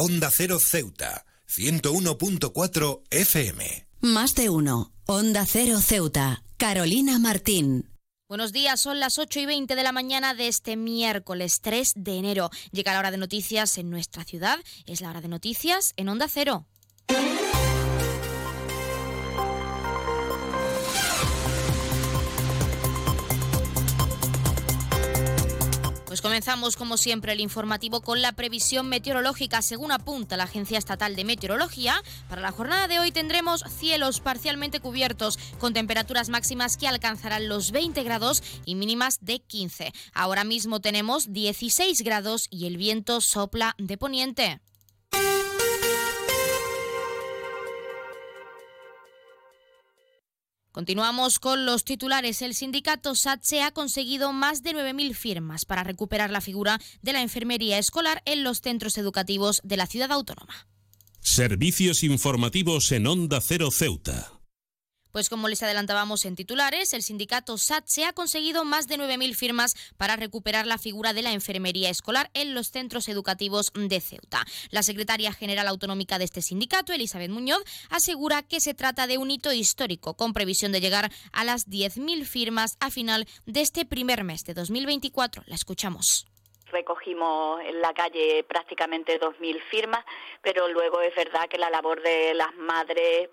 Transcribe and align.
Onda 0.00 0.30
Cero 0.30 0.60
Ceuta, 0.60 1.26
101.4 1.48 3.02
FM. 3.10 3.88
Más 4.00 4.36
de 4.36 4.48
uno. 4.48 4.92
Onda 5.06 5.44
Cero 5.44 5.80
Ceuta. 5.80 6.44
Carolina 6.56 7.18
Martín. 7.18 7.90
Buenos 8.28 8.52
días, 8.52 8.80
son 8.80 9.00
las 9.00 9.18
8 9.18 9.40
y 9.40 9.46
20 9.46 9.74
de 9.74 9.82
la 9.82 9.90
mañana 9.90 10.34
de 10.34 10.46
este 10.46 10.76
miércoles 10.76 11.58
3 11.62 11.94
de 11.96 12.16
enero. 12.16 12.48
Llega 12.70 12.92
la 12.92 13.00
hora 13.00 13.10
de 13.10 13.16
noticias 13.16 13.76
en 13.76 13.90
nuestra 13.90 14.22
ciudad, 14.22 14.60
es 14.86 15.00
la 15.00 15.10
hora 15.10 15.20
de 15.20 15.26
noticias 15.26 15.94
en 15.96 16.08
Onda 16.08 16.28
Cero. 16.28 16.68
Comenzamos 26.28 26.76
como 26.76 26.98
siempre 26.98 27.32
el 27.32 27.40
informativo 27.40 28.02
con 28.02 28.20
la 28.20 28.32
previsión 28.32 28.86
meteorológica. 28.86 29.62
Según 29.62 29.92
apunta 29.92 30.36
la 30.36 30.44
Agencia 30.44 30.76
Estatal 30.76 31.16
de 31.16 31.24
Meteorología, 31.24 32.02
para 32.28 32.42
la 32.42 32.52
jornada 32.52 32.86
de 32.86 32.98
hoy 32.98 33.12
tendremos 33.12 33.64
cielos 33.78 34.20
parcialmente 34.20 34.78
cubiertos 34.78 35.38
con 35.58 35.72
temperaturas 35.72 36.28
máximas 36.28 36.76
que 36.76 36.86
alcanzarán 36.86 37.48
los 37.48 37.70
20 37.70 38.02
grados 38.02 38.42
y 38.66 38.74
mínimas 38.74 39.20
de 39.22 39.38
15. 39.38 39.90
Ahora 40.12 40.44
mismo 40.44 40.80
tenemos 40.80 41.32
16 41.32 42.02
grados 42.02 42.46
y 42.50 42.66
el 42.66 42.76
viento 42.76 43.22
sopla 43.22 43.74
de 43.78 43.96
poniente. 43.96 44.60
Continuamos 50.78 51.40
con 51.40 51.66
los 51.66 51.82
titulares. 51.82 52.40
El 52.40 52.54
sindicato 52.54 53.16
SATSE 53.16 53.62
ha 53.62 53.72
conseguido 53.72 54.32
más 54.32 54.62
de 54.62 54.74
9.000 54.74 55.12
firmas 55.12 55.64
para 55.64 55.82
recuperar 55.82 56.30
la 56.30 56.40
figura 56.40 56.78
de 57.02 57.12
la 57.12 57.20
enfermería 57.20 57.78
escolar 57.78 58.22
en 58.26 58.44
los 58.44 58.60
centros 58.60 58.96
educativos 58.96 59.60
de 59.64 59.76
la 59.76 59.88
ciudad 59.88 60.12
autónoma. 60.12 60.68
Servicios 61.18 62.04
informativos 62.04 62.92
en 62.92 63.08
Onda 63.08 63.40
Cero 63.40 63.72
Ceuta. 63.72 64.37
Pues 65.18 65.30
como 65.30 65.48
les 65.48 65.64
adelantábamos 65.64 66.24
en 66.26 66.36
titulares, 66.36 66.94
el 66.94 67.02
sindicato 67.02 67.58
SATSE 67.58 68.04
ha 68.04 68.12
conseguido 68.12 68.64
más 68.64 68.86
de 68.86 68.98
9.000 68.98 69.34
firmas 69.34 69.74
para 69.96 70.14
recuperar 70.14 70.64
la 70.64 70.78
figura 70.78 71.12
de 71.12 71.22
la 71.22 71.32
enfermería 71.32 71.90
escolar 71.90 72.30
en 72.34 72.54
los 72.54 72.68
centros 72.70 73.08
educativos 73.08 73.72
de 73.74 74.00
Ceuta. 74.00 74.44
La 74.70 74.84
secretaria 74.84 75.32
general 75.32 75.66
autonómica 75.66 76.18
de 76.20 76.24
este 76.24 76.40
sindicato, 76.40 76.92
Elizabeth 76.92 77.32
Muñoz, 77.32 77.64
asegura 77.90 78.44
que 78.44 78.60
se 78.60 78.74
trata 78.74 79.08
de 79.08 79.18
un 79.18 79.32
hito 79.32 79.52
histórico 79.52 80.14
con 80.14 80.34
previsión 80.34 80.70
de 80.70 80.80
llegar 80.80 81.10
a 81.32 81.42
las 81.42 81.66
10.000 81.66 82.24
firmas 82.24 82.76
a 82.78 82.88
final 82.88 83.26
de 83.44 83.60
este 83.60 83.84
primer 83.84 84.22
mes 84.22 84.44
de 84.44 84.54
2024. 84.54 85.42
La 85.46 85.56
escuchamos 85.56 86.28
recogimos 86.70 87.60
en 87.62 87.80
la 87.80 87.92
calle 87.92 88.44
prácticamente 88.44 89.20
2.000 89.20 89.60
firmas, 89.70 90.04
pero 90.42 90.68
luego 90.68 91.00
es 91.00 91.14
verdad 91.14 91.48
que 91.48 91.58
la 91.58 91.70
labor 91.70 92.02
de 92.02 92.34
las 92.34 92.54
madres 92.56 93.30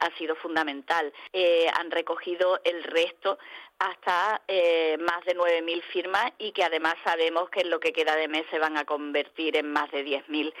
ha 0.00 0.16
sido 0.16 0.34
fundamental. 0.36 1.12
Eh, 1.32 1.66
han 1.74 1.90
recogido 1.90 2.60
el 2.64 2.82
resto 2.84 3.38
hasta 3.78 4.42
eh, 4.46 4.96
más 4.98 5.24
de 5.24 5.36
9.000 5.36 5.82
firmas 5.82 6.32
y 6.38 6.52
que 6.52 6.62
además 6.62 6.94
sabemos 7.02 7.50
que 7.50 7.60
en 7.60 7.70
lo 7.70 7.80
que 7.80 7.92
queda 7.92 8.14
de 8.16 8.28
mes 8.28 8.44
se 8.50 8.58
van 8.58 8.76
a 8.76 8.84
convertir 8.84 9.56
en 9.56 9.72
más 9.72 9.90
de 9.90 10.04
10.000 10.04 10.52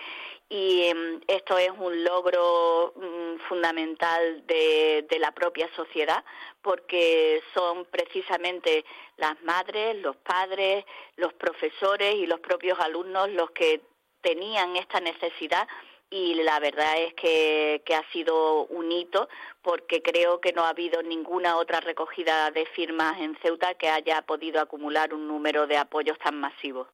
y 0.48 0.84
em, 0.84 1.20
esto 1.26 1.56
es 1.58 1.70
un 1.70 2.04
logro 2.04 2.92
mm, 2.96 3.38
fundamental 3.48 4.46
de, 4.46 5.06
la 5.18 5.32
propia 5.32 5.68
sociedad 5.74 6.22
porque 6.60 7.42
son 7.54 7.86
precisamente 7.86 8.84
las 9.16 9.40
madres, 9.42 9.96
los 10.02 10.16
padres, 10.16 10.84
los 11.16 11.32
profesores 11.34 12.14
y 12.16 12.26
los 12.26 12.40
propios 12.40 12.78
alumnos 12.80 13.30
los 13.30 13.50
que 13.52 13.80
tenían 14.20 14.76
esta 14.76 15.00
necesidad 15.00 15.66
y 16.14 16.34
la 16.44 16.60
verdad 16.60 17.02
es 17.02 17.12
que, 17.14 17.82
que, 17.84 17.96
ha 17.96 18.08
sido 18.12 18.66
un 18.66 18.92
hito 18.92 19.28
porque 19.62 20.00
creo 20.00 20.40
que 20.40 20.52
no 20.52 20.62
ha 20.62 20.68
habido 20.68 21.02
ninguna 21.02 21.56
otra 21.56 21.80
recogida 21.80 22.52
de 22.52 22.66
firmas 22.66 23.20
en 23.20 23.36
Ceuta 23.42 23.74
que 23.74 23.88
haya 23.88 24.22
podido 24.22 24.60
acumular 24.60 25.12
un 25.12 25.26
número 25.26 25.66
de 25.66 25.76
apoyos 25.76 26.16
tan 26.22 26.38
masivos. 26.38 26.86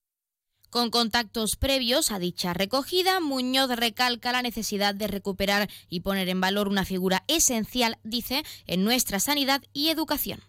Con 0.70 0.90
contactos 0.90 1.56
previos 1.56 2.12
a 2.12 2.18
dicha 2.18 2.54
recogida, 2.54 3.20
Muñoz 3.20 3.68
recalca 3.76 4.32
la 4.32 4.40
necesidad 4.40 4.94
de 4.94 5.08
recuperar 5.08 5.68
y 5.90 6.00
poner 6.00 6.30
en 6.30 6.40
valor 6.40 6.68
una 6.68 6.86
figura 6.86 7.22
esencial, 7.28 7.98
dice, 8.04 8.42
en 8.66 8.84
nuestra 8.84 9.20
sanidad 9.20 9.62
y 9.74 9.90
educación. 9.90 10.40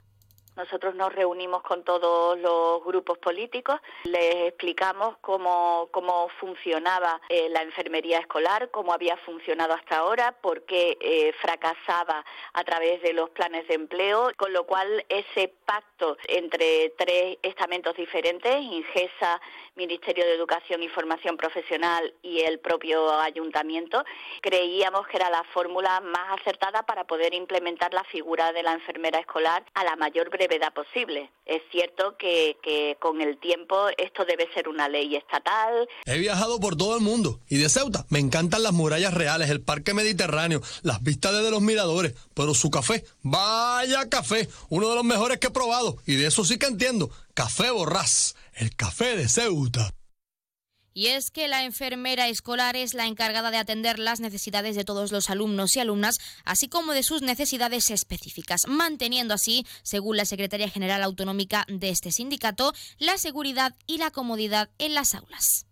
Nosotros 0.55 0.95
nos 0.95 1.13
reunimos 1.13 1.63
con 1.63 1.83
todos 1.83 2.37
los 2.37 2.83
grupos 2.83 3.17
políticos, 3.19 3.79
les 4.03 4.47
explicamos 4.47 5.15
cómo, 5.21 5.87
cómo 5.91 6.27
funcionaba 6.39 7.21
eh, 7.29 7.47
la 7.49 7.61
enfermería 7.61 8.19
escolar, 8.19 8.69
cómo 8.69 8.93
había 8.93 9.15
funcionado 9.17 9.73
hasta 9.73 9.99
ahora, 9.99 10.33
por 10.41 10.63
qué 10.63 10.97
eh, 10.99 11.33
fracasaba 11.41 12.25
a 12.53 12.63
través 12.65 13.01
de 13.01 13.13
los 13.13 13.29
planes 13.29 13.65
de 13.69 13.75
empleo, 13.75 14.31
con 14.35 14.51
lo 14.51 14.65
cual 14.65 15.05
ese 15.07 15.53
pacto 15.65 16.17
entre 16.27 16.89
tres 16.97 17.37
estamentos 17.43 17.95
diferentes, 17.95 18.61
INGESA, 18.61 19.39
Ministerio 19.75 20.25
de 20.25 20.35
Educación 20.35 20.83
y 20.83 20.89
Formación 20.89 21.37
Profesional 21.37 22.13
y 22.21 22.41
el 22.41 22.59
propio 22.59 23.19
ayuntamiento, 23.19 24.03
creíamos 24.41 25.07
que 25.07 25.17
era 25.17 25.29
la 25.29 25.43
fórmula 25.53 26.01
más 26.01 26.39
acertada 26.39 26.83
para 26.83 27.05
poder 27.05 27.33
implementar 27.33 27.93
la 27.93 28.03
figura 28.03 28.51
de 28.51 28.63
la 28.63 28.73
enfermera 28.73 29.19
escolar 29.19 29.63
a 29.73 29.83
la 29.83 29.95
mayor 29.95 30.29
brevedad 30.29 30.73
posible. 30.73 31.31
Es 31.45 31.61
cierto 31.71 32.17
que, 32.17 32.57
que 32.61 32.97
con 32.99 33.21
el 33.21 33.37
tiempo 33.37 33.87
esto 33.97 34.25
debe 34.25 34.51
ser 34.53 34.67
una 34.67 34.89
ley 34.89 35.15
estatal. 35.15 35.87
He 36.05 36.19
viajado 36.19 36.59
por 36.59 36.75
todo 36.75 36.95
el 36.95 37.01
mundo 37.01 37.39
y 37.49 37.57
de 37.57 37.69
Ceuta 37.69 38.05
me 38.09 38.19
encantan 38.19 38.63
las 38.63 38.73
murallas 38.73 39.13
reales, 39.13 39.49
el 39.49 39.61
parque 39.61 39.93
mediterráneo, 39.93 40.61
las 40.83 41.01
vistas 41.01 41.33
desde 41.33 41.51
los 41.51 41.61
miradores, 41.61 42.13
pero 42.33 42.53
su 42.53 42.69
café, 42.69 43.03
vaya 43.21 44.09
café, 44.09 44.49
uno 44.69 44.89
de 44.89 44.95
los 44.95 45.05
mejores 45.05 45.39
que 45.39 45.47
he 45.47 45.51
probado 45.51 45.97
y 46.05 46.15
de 46.15 46.27
eso 46.27 46.43
sí 46.43 46.59
que 46.59 46.67
entiendo. 46.67 47.09
Café 47.33 47.71
Borrás, 47.71 48.35
el 48.53 48.75
café 48.75 49.15
de 49.15 49.29
Ceuta. 49.29 49.93
Y 50.93 51.07
es 51.07 51.31
que 51.31 51.47
la 51.47 51.63
enfermera 51.63 52.27
escolar 52.27 52.75
es 52.75 52.93
la 52.93 53.07
encargada 53.07 53.49
de 53.49 53.57
atender 53.57 53.97
las 53.97 54.19
necesidades 54.19 54.75
de 54.75 54.83
todos 54.83 55.13
los 55.13 55.29
alumnos 55.29 55.75
y 55.75 55.79
alumnas, 55.79 56.19
así 56.43 56.67
como 56.67 56.93
de 56.93 57.03
sus 57.03 57.21
necesidades 57.21 57.89
específicas, 57.89 58.67
manteniendo 58.67 59.33
así, 59.33 59.65
según 59.83 60.17
la 60.17 60.25
Secretaría 60.25 60.69
General 60.69 61.01
Autonómica 61.03 61.65
de 61.69 61.89
este 61.89 62.11
sindicato, 62.11 62.73
la 62.97 63.17
seguridad 63.17 63.73
y 63.87 63.99
la 63.99 64.11
comodidad 64.11 64.69
en 64.79 64.93
las 64.93 65.15
aulas. 65.15 65.65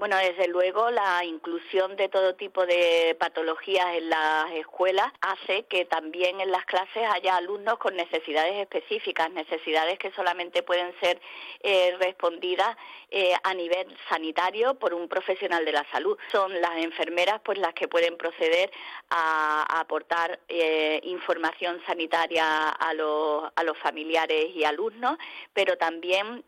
Bueno, 0.00 0.16
desde 0.16 0.48
luego 0.48 0.90
la 0.90 1.22
inclusión 1.26 1.94
de 1.94 2.08
todo 2.08 2.34
tipo 2.34 2.64
de 2.64 3.14
patologías 3.20 3.96
en 3.96 4.08
las 4.08 4.50
escuelas 4.52 5.12
hace 5.20 5.64
que 5.64 5.84
también 5.84 6.40
en 6.40 6.50
las 6.50 6.64
clases 6.64 7.02
haya 7.12 7.36
alumnos 7.36 7.76
con 7.76 7.94
necesidades 7.94 8.54
específicas, 8.54 9.30
necesidades 9.30 9.98
que 9.98 10.10
solamente 10.12 10.62
pueden 10.62 10.94
ser 11.00 11.20
eh, 11.62 11.94
respondidas 12.00 12.78
eh, 13.10 13.34
a 13.42 13.52
nivel 13.52 13.94
sanitario 14.08 14.72
por 14.76 14.94
un 14.94 15.06
profesional 15.06 15.66
de 15.66 15.72
la 15.72 15.84
salud. 15.92 16.16
Son 16.32 16.58
las 16.62 16.78
enfermeras 16.78 17.42
pues 17.44 17.58
las 17.58 17.74
que 17.74 17.86
pueden 17.86 18.16
proceder 18.16 18.70
a, 19.10 19.80
aportar 19.80 20.40
eh, 20.48 21.00
información 21.02 21.78
sanitaria 21.86 22.70
a 22.70 22.94
los, 22.94 23.52
a 23.54 23.62
los 23.64 23.76
familiares 23.76 24.46
y 24.54 24.64
alumnos, 24.64 25.18
pero 25.52 25.76
también 25.76 26.42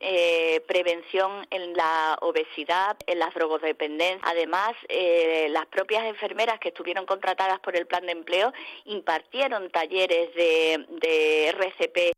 prevención 0.66 1.46
en 1.50 1.74
la 1.74 2.16
obesidad, 2.22 2.96
en 3.06 3.18
las 3.18 3.34
drogodependencia. 3.42 4.20
Además, 4.22 4.72
eh, 4.88 5.48
las 5.50 5.66
propias 5.66 6.04
enfermeras 6.04 6.58
que 6.60 6.68
estuvieron 6.68 7.06
contratadas 7.06 7.60
por 7.60 7.76
el 7.76 7.86
plan 7.86 8.06
de 8.06 8.12
empleo 8.12 8.52
impartieron 8.84 9.70
talleres 9.70 10.34
de, 10.34 10.86
de 11.00 11.48
RCP. 11.48 12.12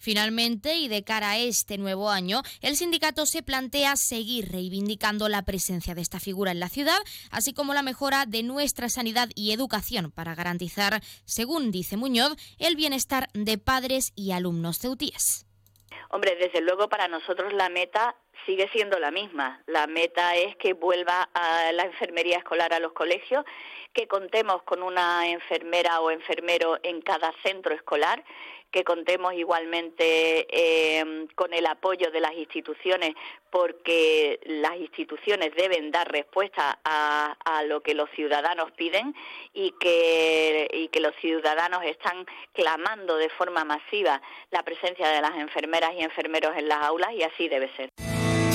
Finalmente, 0.00 0.76
y 0.76 0.86
de 0.88 1.02
cara 1.02 1.32
a 1.32 1.38
este 1.38 1.76
nuevo 1.76 2.08
año, 2.08 2.42
el 2.62 2.76
sindicato 2.76 3.26
se 3.26 3.42
plantea 3.42 3.96
seguir 3.96 4.50
reivindicando 4.50 5.28
la 5.28 5.42
presencia 5.42 5.94
de 5.94 6.02
esta 6.02 6.20
figura 6.20 6.52
en 6.52 6.60
la 6.60 6.68
ciudad, 6.68 6.98
así 7.32 7.52
como 7.52 7.74
la 7.74 7.82
mejora 7.82 8.24
de 8.24 8.44
nuestra 8.44 8.88
sanidad 8.88 9.28
y 9.34 9.52
educación 9.52 10.12
para 10.12 10.36
garantizar, 10.36 11.00
según 11.24 11.72
dice 11.72 11.96
Muñoz, 11.96 12.36
el 12.58 12.76
bienestar 12.76 13.28
de 13.34 13.58
padres 13.58 14.12
y 14.14 14.30
alumnos 14.30 14.78
ceutíes. 14.78 15.48
Hombre, 16.10 16.36
desde 16.36 16.62
luego 16.62 16.88
para 16.88 17.08
nosotros 17.08 17.52
la 17.52 17.68
meta 17.68 18.16
sigue 18.46 18.68
siendo 18.72 18.98
la 18.98 19.10
misma. 19.10 19.62
La 19.66 19.86
meta 19.86 20.36
es 20.36 20.56
que 20.56 20.72
vuelva 20.72 21.28
a 21.34 21.72
la 21.72 21.84
enfermería 21.84 22.38
escolar 22.38 22.72
a 22.72 22.80
los 22.80 22.92
colegios, 22.92 23.44
que 23.92 24.06
contemos 24.06 24.62
con 24.62 24.82
una 24.82 25.28
enfermera 25.28 26.00
o 26.00 26.10
enfermero 26.10 26.78
en 26.82 27.00
cada 27.00 27.32
centro 27.42 27.74
escolar, 27.74 28.22
que 28.70 28.84
contemos 28.84 29.32
igualmente 29.32 30.46
eh, 30.50 31.26
con 31.34 31.54
el 31.54 31.66
apoyo 31.66 32.10
de 32.10 32.20
las 32.20 32.34
instituciones, 32.34 33.14
porque 33.50 34.38
las 34.44 34.76
instituciones 34.76 35.54
deben 35.54 35.90
dar 35.90 36.10
respuesta 36.12 36.78
a, 36.84 37.34
lo 37.66 37.80
que 37.80 37.94
los 37.94 38.08
ciudadanos 38.10 38.70
piden 38.72 39.14
y 39.52 39.72
que 39.80 41.00
los 41.00 41.14
ciudadanos 41.16 41.82
están 41.84 42.24
clamando 42.52 43.16
de 43.16 43.28
forma 43.30 43.64
masiva 43.64 44.22
la 44.50 44.62
presencia 44.62 45.08
de 45.08 45.20
las 45.20 45.36
enfermeras 45.36 45.92
y 45.94 46.02
enfermeros 46.02 46.56
en 46.56 46.68
las 46.68 46.78
aulas 46.84 47.12
y 47.12 47.22
así 47.22 47.48
debe 47.48 47.68
ser. 47.74 47.90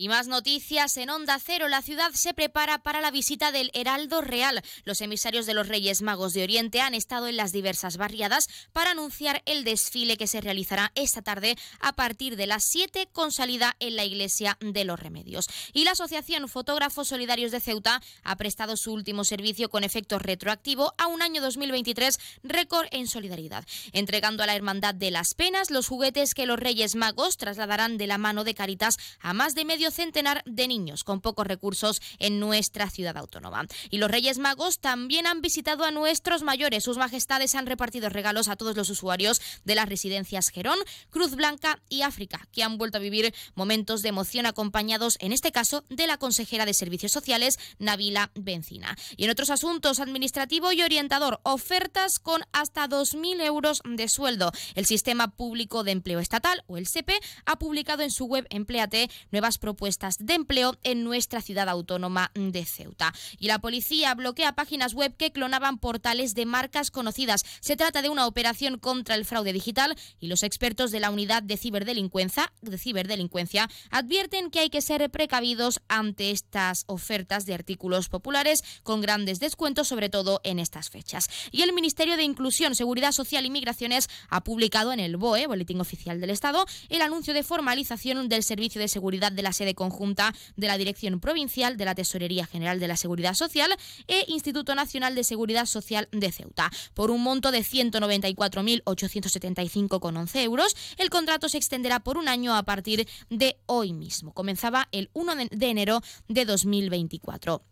Y 0.00 0.08
más 0.08 0.28
noticias 0.28 0.96
en 0.96 1.10
Onda 1.10 1.38
Cero. 1.44 1.68
La 1.68 1.82
ciudad 1.82 2.12
se 2.14 2.32
prepara 2.32 2.82
para 2.82 3.02
la 3.02 3.10
visita 3.10 3.52
del 3.52 3.70
Heraldo 3.74 4.22
Real. 4.22 4.62
Los 4.84 5.02
emisarios 5.02 5.44
de 5.44 5.52
los 5.52 5.68
Reyes 5.68 6.00
Magos 6.00 6.32
de 6.32 6.42
Oriente 6.42 6.80
han 6.80 6.94
estado 6.94 7.28
en 7.28 7.36
las 7.36 7.52
diversas 7.52 7.98
barriadas 7.98 8.48
para 8.72 8.92
anunciar 8.92 9.42
el 9.44 9.62
desfile 9.62 10.16
que 10.16 10.26
se 10.26 10.40
realizará 10.40 10.90
esta 10.94 11.20
tarde 11.20 11.54
a 11.80 11.92
partir 11.92 12.36
de 12.36 12.46
las 12.46 12.64
7 12.64 13.10
con 13.12 13.30
salida 13.30 13.76
en 13.78 13.94
la 13.94 14.06
Iglesia 14.06 14.56
de 14.62 14.86
los 14.86 14.98
Remedios. 14.98 15.48
Y 15.74 15.84
la 15.84 15.90
Asociación 15.90 16.48
Fotógrafos 16.48 17.08
Solidarios 17.08 17.52
de 17.52 17.60
Ceuta 17.60 18.00
ha 18.22 18.36
prestado 18.36 18.78
su 18.78 18.94
último 18.94 19.24
servicio 19.24 19.68
con 19.68 19.84
efecto 19.84 20.18
retroactivo 20.18 20.94
a 20.96 21.08
un 21.08 21.20
año 21.20 21.42
2023 21.42 22.18
récord 22.42 22.86
en 22.90 23.06
solidaridad, 23.06 23.66
entregando 23.92 24.44
a 24.44 24.46
la 24.46 24.56
Hermandad 24.56 24.94
de 24.94 25.10
las 25.10 25.34
Penas 25.34 25.70
los 25.70 25.88
juguetes 25.88 26.32
que 26.32 26.46
los 26.46 26.58
Reyes 26.58 26.94
Magos 26.94 27.36
trasladarán 27.36 27.98
de 27.98 28.06
la 28.06 28.16
mano 28.16 28.44
de 28.44 28.54
Caritas 28.54 28.96
a 29.20 29.34
más 29.34 29.54
de 29.54 29.66
medio 29.66 29.89
centenar 29.90 30.42
de 30.46 30.68
niños 30.68 31.04
con 31.04 31.20
pocos 31.20 31.46
recursos 31.46 32.00
en 32.18 32.40
nuestra 32.40 32.90
ciudad 32.90 33.16
autónoma. 33.16 33.66
Y 33.90 33.98
los 33.98 34.10
Reyes 34.10 34.38
Magos 34.38 34.78
también 34.78 35.26
han 35.26 35.40
visitado 35.40 35.84
a 35.84 35.90
nuestros 35.90 36.42
mayores. 36.42 36.84
Sus 36.84 36.98
majestades 36.98 37.54
han 37.54 37.66
repartido 37.66 38.08
regalos 38.08 38.48
a 38.48 38.56
todos 38.56 38.76
los 38.76 38.90
usuarios 38.90 39.40
de 39.64 39.74
las 39.74 39.88
residencias 39.88 40.48
Gerón, 40.48 40.78
Cruz 41.10 41.34
Blanca 41.34 41.80
y 41.88 42.02
África, 42.02 42.48
que 42.52 42.62
han 42.62 42.78
vuelto 42.78 42.98
a 42.98 43.00
vivir 43.00 43.34
momentos 43.54 44.02
de 44.02 44.10
emoción 44.10 44.46
acompañados, 44.46 45.16
en 45.20 45.32
este 45.32 45.52
caso, 45.52 45.84
de 45.88 46.06
la 46.06 46.18
consejera 46.18 46.66
de 46.66 46.74
Servicios 46.74 47.12
Sociales, 47.12 47.58
Navila 47.78 48.30
Bencina. 48.34 48.96
Y 49.16 49.24
en 49.24 49.30
otros 49.30 49.50
asuntos, 49.50 50.00
administrativo 50.00 50.72
y 50.72 50.82
orientador, 50.82 51.40
ofertas 51.42 52.18
con 52.18 52.42
hasta 52.52 52.88
2.000 52.88 53.42
euros 53.42 53.82
de 53.84 54.08
sueldo. 54.08 54.52
El 54.74 54.86
Sistema 54.86 55.28
Público 55.28 55.84
de 55.84 55.92
Empleo 55.92 56.20
Estatal, 56.20 56.64
o 56.66 56.76
el 56.76 56.86
SEPE, 56.86 57.18
ha 57.46 57.58
publicado 57.58 58.02
en 58.02 58.10
su 58.10 58.26
web 58.26 58.46
Empleate 58.50 59.10
nuevas 59.30 59.58
propuestas 59.58 59.79
de 59.80 60.34
empleo 60.34 60.76
en 60.84 61.04
nuestra 61.04 61.40
ciudad 61.40 61.68
autónoma 61.68 62.30
de 62.34 62.66
Ceuta. 62.66 63.14
Y 63.38 63.46
la 63.46 63.60
policía 63.60 64.14
bloquea 64.14 64.54
páginas 64.54 64.92
web 64.92 65.16
que 65.16 65.32
clonaban 65.32 65.78
portales 65.78 66.34
de 66.34 66.44
marcas 66.44 66.90
conocidas. 66.90 67.44
Se 67.60 67.76
trata 67.76 68.02
de 68.02 68.10
una 68.10 68.26
operación 68.26 68.78
contra 68.78 69.14
el 69.14 69.24
fraude 69.24 69.54
digital 69.54 69.96
y 70.20 70.28
los 70.28 70.42
expertos 70.42 70.90
de 70.90 71.00
la 71.00 71.10
unidad 71.10 71.42
de 71.42 71.56
ciberdelincuencia, 71.56 72.52
de 72.60 72.76
ciberdelincuencia 72.76 73.70
advierten 73.90 74.50
que 74.50 74.60
hay 74.60 74.68
que 74.68 74.82
ser 74.82 75.08
precavidos 75.10 75.80
ante 75.88 76.30
estas 76.30 76.84
ofertas 76.86 77.46
de 77.46 77.54
artículos 77.54 78.10
populares 78.10 78.62
con 78.82 79.00
grandes 79.00 79.40
descuentos, 79.40 79.88
sobre 79.88 80.10
todo 80.10 80.42
en 80.44 80.58
estas 80.58 80.90
fechas. 80.90 81.28
Y 81.52 81.62
el 81.62 81.72
Ministerio 81.72 82.18
de 82.18 82.22
Inclusión, 82.22 82.74
Seguridad 82.74 83.12
Social 83.12 83.46
y 83.46 83.50
Migraciones 83.50 84.08
ha 84.28 84.44
publicado 84.44 84.92
en 84.92 85.00
el 85.00 85.16
BOE, 85.16 85.46
Boletín 85.46 85.80
Oficial 85.80 86.20
del 86.20 86.30
Estado, 86.30 86.66
el 86.90 87.00
anuncio 87.00 87.32
de 87.32 87.42
formalización 87.42 88.28
del 88.28 88.42
Servicio 88.42 88.80
de 88.80 88.88
Seguridad 88.88 89.32
de 89.32 89.42
la 89.42 89.52
sede 89.52 89.69
conjunta 89.74 90.34
de 90.56 90.66
la 90.66 90.78
Dirección 90.78 91.20
Provincial 91.20 91.76
de 91.76 91.84
la 91.84 91.94
Tesorería 91.94 92.46
General 92.46 92.80
de 92.80 92.88
la 92.88 92.96
Seguridad 92.96 93.34
Social 93.34 93.76
e 94.06 94.24
Instituto 94.28 94.74
Nacional 94.74 95.14
de 95.14 95.24
Seguridad 95.24 95.66
Social 95.66 96.08
de 96.12 96.32
Ceuta. 96.32 96.70
Por 96.94 97.10
un 97.10 97.22
monto 97.22 97.50
de 97.50 97.60
194.875,11 97.60 100.42
euros, 100.42 100.74
el 100.98 101.10
contrato 101.10 101.48
se 101.48 101.58
extenderá 101.58 101.98
por 102.00 102.18
un 102.18 102.28
año 102.28 102.54
a 102.54 102.62
partir 102.62 103.08
de 103.28 103.58
hoy 103.66 103.92
mismo. 103.92 104.32
Comenzaba 104.32 104.86
el 104.92 105.10
1 105.12 105.34
de 105.50 105.68
enero 105.68 106.00
de 106.28 106.44
2024. 106.44 107.62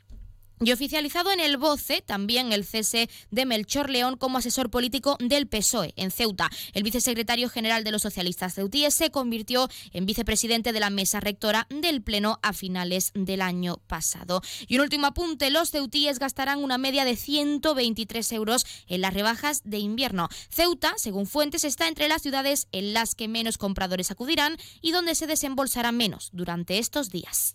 Y 0.60 0.72
oficializado 0.72 1.31
en 1.31 1.38
el 1.38 1.56
BOCE 1.56 2.02
también 2.02 2.52
el 2.52 2.64
cese 2.64 3.08
de 3.31 3.46
Melchor 3.46 3.90
León 3.90 4.16
como 4.16 4.38
asesor 4.38 4.70
político 4.70 5.16
del 5.20 5.46
PSOE 5.46 5.94
en 5.96 6.10
Ceuta. 6.10 6.50
El 6.72 6.82
vicesecretario 6.82 7.49
general 7.49 7.84
de 7.84 7.93
los 7.93 8.02
socialistas 8.02 8.55
ceutíes 8.55 8.94
se 8.94 9.10
convirtió 9.10 9.69
en 9.93 10.05
vicepresidente 10.05 10.72
de 10.72 10.81
la 10.81 10.90
mesa 10.90 11.20
rectora 11.20 11.69
del 11.70 12.02
Pleno 12.02 12.40
a 12.43 12.52
finales 12.52 13.12
del 13.14 13.40
año 13.40 13.76
pasado. 13.87 14.43
Y 14.66 14.76
un 14.76 14.82
último 14.82 15.06
apunte, 15.06 15.50
los 15.50 15.70
ceutíes 15.70 16.19
gastarán 16.19 16.64
una 16.64 16.76
media 16.76 17.04
de 17.04 17.14
123 17.14 18.32
euros 18.32 18.66
en 18.88 19.00
las 19.00 19.14
rebajas 19.14 19.62
de 19.64 19.78
invierno. 19.78 20.28
Ceuta, 20.50 20.94
según 20.96 21.26
fuentes, 21.26 21.62
está 21.62 21.87
entre 21.87 22.08
las 22.08 22.22
ciudades 22.22 22.66
en 22.72 22.94
las 22.94 23.14
que 23.14 23.28
menos 23.28 23.58
compradores 23.58 24.11
acudirán 24.11 24.56
y 24.81 24.90
donde 24.90 25.14
se 25.14 25.28
desembolsará 25.28 25.93
menos 25.93 26.31
durante 26.32 26.78
estos 26.78 27.11
días. 27.11 27.54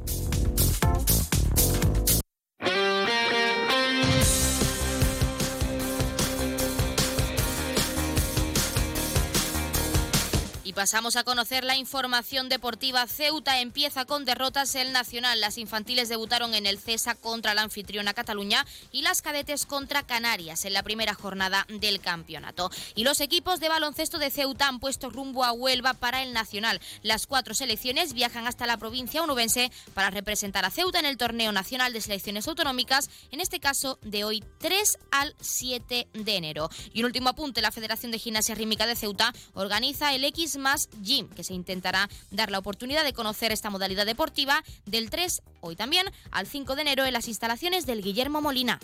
Y 10.71 10.73
pasamos 10.73 11.17
a 11.17 11.25
conocer 11.25 11.65
la 11.65 11.75
información 11.75 12.47
deportiva. 12.47 13.05
Ceuta 13.05 13.59
empieza 13.59 14.05
con 14.05 14.23
derrotas 14.23 14.73
el 14.75 14.93
Nacional. 14.93 15.41
Las 15.41 15.57
infantiles 15.57 16.07
debutaron 16.07 16.53
en 16.53 16.65
el 16.65 16.79
CESA 16.79 17.15
contra 17.15 17.53
la 17.53 17.63
anfitriona 17.63 18.13
Cataluña 18.13 18.65
y 18.89 19.01
las 19.01 19.21
cadetes 19.21 19.65
contra 19.65 20.03
Canarias 20.03 20.63
en 20.63 20.71
la 20.71 20.81
primera 20.81 21.13
jornada 21.13 21.67
del 21.67 21.99
campeonato. 21.99 22.71
Y 22.95 23.03
los 23.03 23.19
equipos 23.19 23.59
de 23.59 23.67
baloncesto 23.67 24.17
de 24.17 24.31
Ceuta 24.31 24.69
han 24.69 24.79
puesto 24.79 25.09
rumbo 25.09 25.43
a 25.43 25.51
Huelva 25.51 25.93
para 25.93 26.23
el 26.23 26.31
Nacional. 26.31 26.79
Las 27.01 27.27
cuatro 27.27 27.53
selecciones 27.53 28.13
viajan 28.13 28.47
hasta 28.47 28.65
la 28.65 28.77
provincia 28.77 29.21
onubense 29.21 29.73
para 29.93 30.09
representar 30.09 30.63
a 30.63 30.71
Ceuta 30.71 30.99
en 30.99 31.05
el 31.05 31.17
torneo 31.17 31.51
nacional 31.51 31.91
de 31.91 31.99
selecciones 31.99 32.47
autonómicas, 32.47 33.09
en 33.31 33.41
este 33.41 33.59
caso 33.59 33.99
de 34.03 34.23
hoy 34.23 34.41
3 34.59 34.99
al 35.11 35.35
7 35.41 36.07
de 36.13 36.35
enero. 36.37 36.69
Y 36.93 37.01
un 37.01 37.07
último 37.07 37.27
apunte, 37.27 37.61
la 37.61 37.73
Federación 37.73 38.13
de 38.13 38.19
Gimnasia 38.19 38.55
Rítmica 38.55 38.87
de 38.87 38.95
Ceuta 38.95 39.33
organiza 39.53 40.15
el 40.15 40.23
X 40.23 40.60
más 40.61 40.89
Gym, 41.01 41.27
que 41.27 41.43
se 41.43 41.53
intentará 41.53 42.09
dar 42.29 42.51
la 42.51 42.59
oportunidad 42.59 43.03
de 43.03 43.13
conocer 43.13 43.51
esta 43.51 43.69
modalidad 43.69 44.05
deportiva 44.05 44.63
del 44.85 45.09
3, 45.09 45.41
hoy 45.59 45.75
también, 45.75 46.05
al 46.31 46.47
5 46.47 46.75
de 46.75 46.81
enero 46.81 47.05
en 47.05 47.13
las 47.13 47.27
instalaciones 47.27 47.85
del 47.85 48.01
Guillermo 48.01 48.41
Molina. 48.41 48.79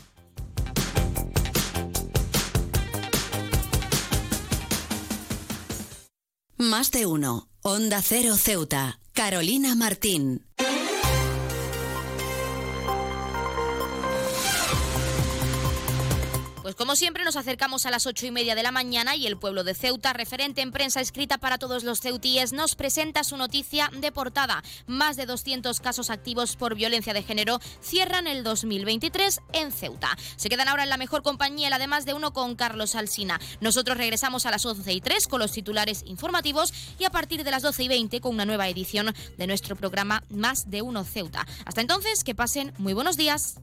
Más 6.58 6.90
de 6.90 7.06
uno. 7.06 7.50
Onda 7.62 8.02
Cero 8.02 8.36
Ceuta. 8.36 9.00
Carolina 9.14 9.76
Martín. 9.76 10.47
Pues 16.68 16.76
como 16.76 16.98
siempre 16.98 17.24
nos 17.24 17.38
acercamos 17.38 17.86
a 17.86 17.92
las 17.92 18.08
ocho 18.08 18.26
y 18.26 18.32
media 18.32 18.54
de 18.54 18.62
la 18.62 18.74
mañana 18.74 19.16
y 19.16 19.26
el 19.26 19.38
pueblo 19.38 19.64
de 19.64 19.74
Ceuta, 19.74 20.12
referente 20.12 20.60
en 20.60 20.74
prensa 20.74 21.00
escrita 21.00 21.38
para 21.38 21.58
todos 21.58 21.86
los 21.86 22.02
ceutíes, 22.02 22.52
nos 22.52 22.76
presenta 22.76 23.24
su 23.24 23.38
noticia 23.38 23.90
de 23.98 24.12
portada. 24.12 24.62
Más 24.86 25.16
de 25.16 25.26
200 25.26 25.80
casos 25.80 26.10
activos 26.10 26.58
por 26.58 26.76
violencia 26.76 27.14
de 27.14 27.24
género 27.24 27.62
cierran 27.80 28.28
el 28.28 28.44
2023 28.44 29.40
en 29.54 29.72
Ceuta. 29.72 30.10
Se 30.36 30.50
quedan 30.50 30.68
ahora 30.68 30.84
en 30.84 30.90
la 30.90 30.98
mejor 30.98 31.24
compañía, 31.24 31.70
además 31.72 32.04
de 32.04 32.14
uno 32.14 32.34
con 32.34 32.58
Carlos 32.58 32.96
Alsina. 32.96 33.40
Nosotros 33.62 33.96
regresamos 33.96 34.46
a 34.46 34.52
las 34.52 34.66
11 34.66 34.92
y 34.92 35.00
3 35.00 35.30
con 35.30 35.40
los 35.40 35.54
titulares 35.54 36.04
informativos 36.06 36.74
y 37.00 37.06
a 37.06 37.12
partir 37.12 37.46
de 37.46 37.52
las 37.52 37.64
12 37.64 37.84
y 37.84 37.88
20 37.88 38.20
con 38.20 38.34
una 38.34 38.44
nueva 38.44 38.68
edición 38.68 39.16
de 39.38 39.48
nuestro 39.48 39.78
programa 39.78 40.22
Más 40.30 40.70
de 40.70 40.82
uno 40.82 41.06
Ceuta. 41.06 41.48
Hasta 41.64 41.80
entonces, 41.80 42.26
que 42.26 42.36
pasen 42.36 42.74
muy 42.78 42.92
buenos 42.92 43.16
días. 43.16 43.56